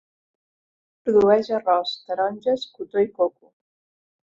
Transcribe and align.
Produeix 1.03 1.53
arròs, 1.59 1.95
taronges, 2.09 2.69
cotó 2.79 3.09
i 3.09 3.15
coco. 3.23 3.57